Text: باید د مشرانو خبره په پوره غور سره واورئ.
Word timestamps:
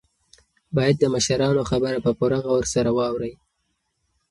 باید 0.75 0.95
د 0.99 1.03
مشرانو 1.13 1.61
خبره 1.71 1.97
په 2.05 2.11
پوره 2.17 2.39
غور 2.45 2.63
سره 2.73 2.89
واورئ. 2.97 3.33